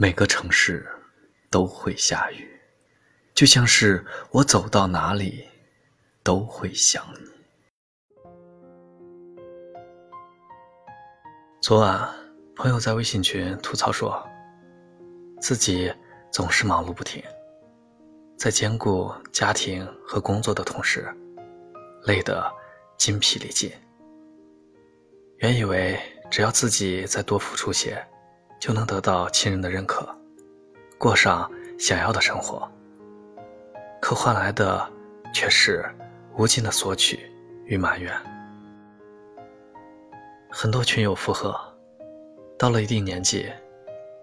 [0.00, 0.88] 每个城市
[1.50, 2.48] 都会下雨，
[3.34, 5.44] 就像是我走到哪里
[6.22, 7.28] 都会想你。
[11.60, 12.08] 昨晚，
[12.54, 14.24] 朋友在微信群吐槽说，
[15.40, 15.92] 自己
[16.30, 17.20] 总是忙碌不停，
[18.38, 21.12] 在兼顾家庭和工作的同时，
[22.04, 22.48] 累得
[22.96, 23.68] 筋疲力尽。
[25.38, 25.98] 原以为
[26.30, 28.00] 只要自己再多付出些，
[28.58, 30.08] 就能得到亲人的认可，
[30.98, 32.70] 过上想要的生活。
[34.00, 34.88] 可换来的
[35.32, 35.84] 却是
[36.36, 37.30] 无尽的索取
[37.66, 38.12] 与埋怨。
[40.50, 41.54] 很多群友附和，
[42.58, 43.52] 到了一定年纪，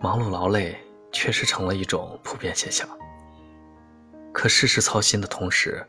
[0.00, 0.76] 忙碌劳累
[1.12, 2.88] 确实成了一种普遍现象。
[4.32, 5.84] 可事事操心的同时，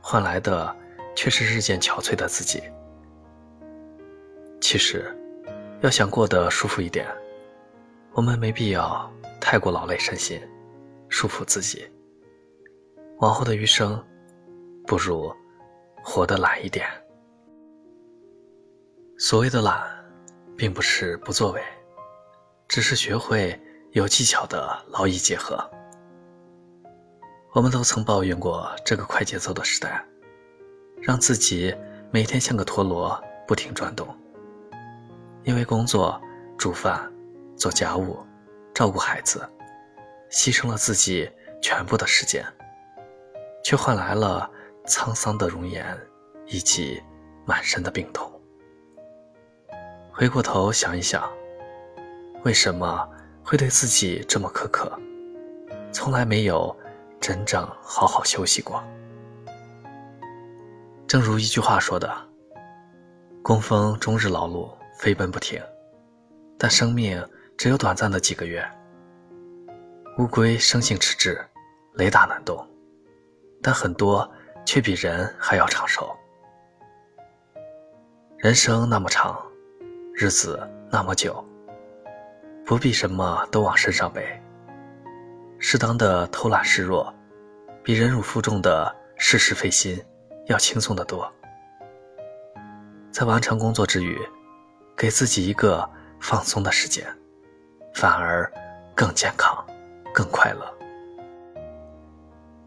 [0.00, 0.76] 换来的
[1.16, 2.62] 却是日渐憔悴的自己。
[4.60, 5.16] 其实，
[5.80, 7.06] 要想过得舒服一点。
[8.14, 10.38] 我们没必要太过劳累身心，
[11.08, 11.90] 束缚自己。
[13.20, 14.04] 往后的余生，
[14.86, 15.34] 不如
[16.04, 16.86] 活得懒一点。
[19.16, 19.82] 所谓的懒，
[20.56, 21.62] 并不是不作为，
[22.68, 23.58] 只是学会
[23.92, 25.58] 有技巧的劳逸结合。
[27.52, 30.04] 我们都曾抱怨过这个快节奏的时代，
[31.00, 31.74] 让自己
[32.10, 34.06] 每天像个陀螺，不停转动。
[35.44, 36.20] 因为工作、
[36.58, 37.11] 煮饭。
[37.62, 38.18] 做家务，
[38.74, 39.48] 照顾孩子，
[40.32, 41.30] 牺牲了自己
[41.62, 42.44] 全部的时间，
[43.62, 44.50] 却换来了
[44.84, 45.96] 沧桑的容颜
[46.44, 47.00] 以及
[47.46, 48.28] 满身的病痛。
[50.10, 51.30] 回过头想一想，
[52.42, 53.08] 为什么
[53.44, 54.90] 会对自己这么苛刻？
[55.92, 56.76] 从来没有
[57.20, 58.82] 真正好好休息过。
[61.06, 62.12] 正如一句话说的
[63.40, 65.62] ：“工蜂终日劳碌，飞奔不停，
[66.58, 67.24] 但生命。”
[67.56, 68.64] 只有短暂的几个月。
[70.18, 71.42] 乌龟生性迟滞，
[71.94, 72.66] 雷打难动，
[73.62, 74.30] 但很多
[74.64, 76.14] 却比人还要长寿。
[78.36, 79.40] 人生那么长，
[80.14, 81.42] 日子那么久，
[82.66, 84.38] 不必什么都往身上背。
[85.58, 87.14] 适当的偷懒示弱，
[87.82, 90.04] 比忍辱负重的事事费心
[90.46, 91.32] 要轻松得多。
[93.12, 94.18] 在完成工作之余，
[94.96, 95.88] 给自己一个
[96.20, 97.06] 放松的时间。
[97.94, 98.50] 反而
[98.94, 99.64] 更健康、
[100.12, 100.72] 更快乐。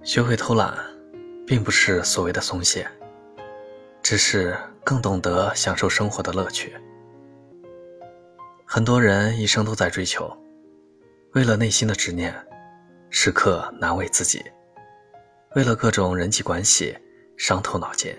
[0.03, 0.74] 学会偷懒，
[1.47, 2.88] 并不是所谓的松懈，
[4.03, 6.75] 只是更懂得享受生活的乐趣。
[8.66, 10.31] 很多人一生都在追求，
[11.34, 12.34] 为了内心的执念，
[13.09, 14.40] 时刻难为自己；
[15.56, 16.96] 为了各种人际关系，
[17.38, 18.16] 伤透脑筋。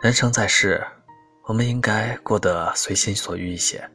[0.00, 0.84] 人生在世，
[1.44, 3.88] 我们应该过得随心所欲一些。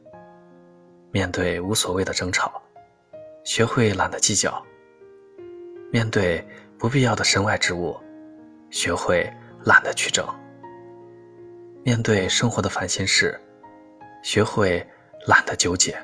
[1.18, 2.62] 面对无所谓的争吵，
[3.44, 4.52] 学会懒得计较；
[5.92, 6.48] 面对
[6.78, 7.98] 不必要的身外之物，
[8.70, 9.28] 学会
[9.66, 10.24] 懒得去争；
[11.84, 13.36] 面对生活的烦心事，
[14.22, 14.88] 学会
[15.26, 15.98] 懒得纠结。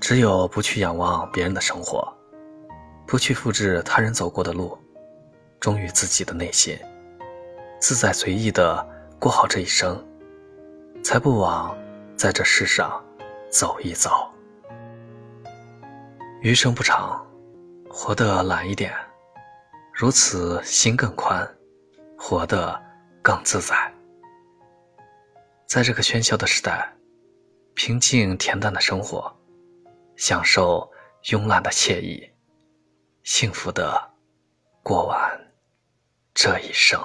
[0.00, 2.12] 只有不去仰望别人的生活，
[3.06, 4.76] 不去复制他人走过的路，
[5.60, 6.76] 忠于自己的内心，
[7.78, 8.84] 自在随意的
[9.20, 10.04] 过好这一生，
[11.04, 11.72] 才不枉。
[12.16, 13.04] 在这世上
[13.50, 14.32] 走一遭，
[16.40, 17.26] 余生不长，
[17.90, 18.94] 活得懒一点，
[19.92, 21.46] 如此心更宽，
[22.16, 22.80] 活得
[23.20, 23.92] 更自在。
[25.66, 26.90] 在这个喧嚣的时代，
[27.74, 29.34] 平静恬淡的生活，
[30.16, 30.88] 享受
[31.24, 32.30] 慵懒的惬意，
[33.24, 34.00] 幸福的
[34.82, 35.52] 过完
[36.32, 37.04] 这一生。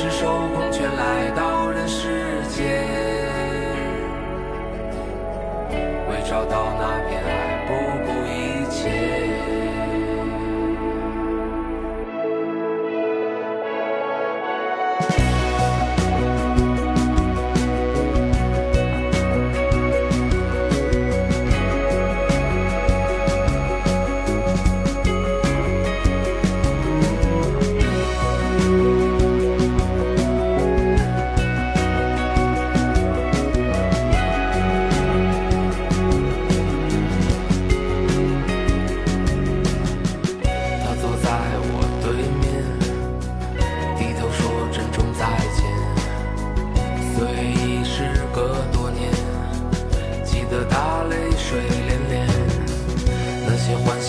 [0.00, 2.86] 赤手空拳来到人世间，
[6.08, 7.00] 为找到那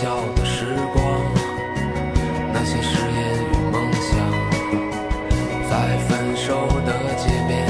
[0.01, 0.63] 笑的时
[0.93, 1.03] 光，
[2.53, 3.19] 那些誓言
[3.51, 4.15] 与梦想，
[5.69, 7.67] 在分手的街边，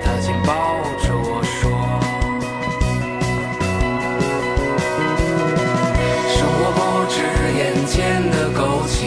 [0.00, 1.58] 他紧抱着我说。
[6.36, 6.78] 生活不
[7.10, 7.16] 止
[7.58, 9.02] 眼前的苟且，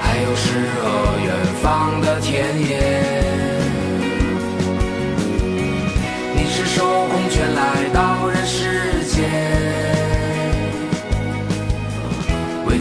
[0.00, 0.46] 还有诗
[0.80, 0.82] 和
[1.22, 1.28] 远
[1.60, 2.85] 方的田野。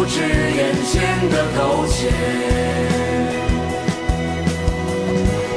[0.00, 2.08] 不止眼前的苟且。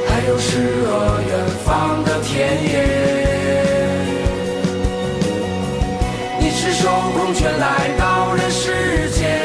[0.06, 1.32] 还有诗和远
[1.64, 2.74] 方的田野。
[6.42, 9.40] 你赤手空拳来到人世间，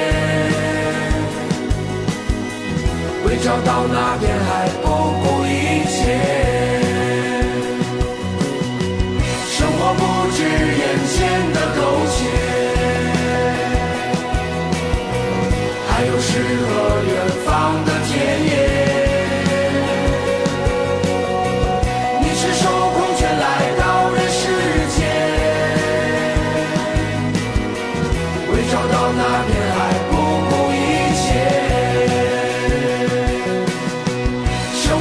[3.25, 4.69] 为找到那片海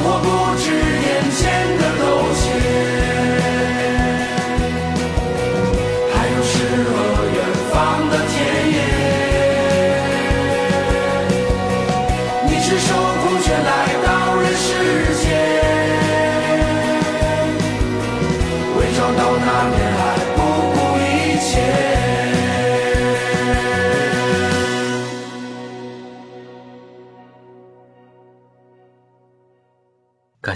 [0.10, 0.77] 我不知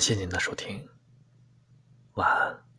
[0.01, 0.89] 感谢您的收听
[2.15, 2.70] 晚安。